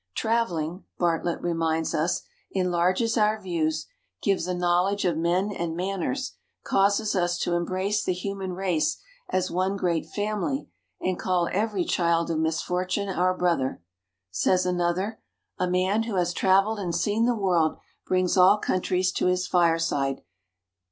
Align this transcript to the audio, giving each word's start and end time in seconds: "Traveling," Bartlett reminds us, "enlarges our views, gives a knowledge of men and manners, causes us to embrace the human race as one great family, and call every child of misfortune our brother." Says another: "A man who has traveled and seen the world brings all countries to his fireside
"Traveling," 0.15 0.83
Bartlett 0.97 1.39
reminds 1.43 1.93
us, 1.93 2.23
"enlarges 2.49 3.19
our 3.19 3.39
views, 3.39 3.85
gives 4.23 4.47
a 4.47 4.55
knowledge 4.55 5.05
of 5.05 5.15
men 5.15 5.51
and 5.51 5.75
manners, 5.77 6.37
causes 6.63 7.15
us 7.15 7.37
to 7.37 7.53
embrace 7.53 8.03
the 8.03 8.11
human 8.13 8.53
race 8.53 8.97
as 9.29 9.51
one 9.51 9.77
great 9.77 10.07
family, 10.07 10.67
and 10.99 11.19
call 11.19 11.47
every 11.51 11.85
child 11.85 12.31
of 12.31 12.39
misfortune 12.39 13.09
our 13.09 13.37
brother." 13.37 13.83
Says 14.31 14.65
another: 14.65 15.21
"A 15.59 15.69
man 15.69 16.01
who 16.01 16.15
has 16.15 16.33
traveled 16.33 16.79
and 16.79 16.95
seen 16.95 17.25
the 17.25 17.35
world 17.35 17.77
brings 18.07 18.35
all 18.35 18.57
countries 18.57 19.11
to 19.11 19.27
his 19.27 19.45
fireside 19.45 20.23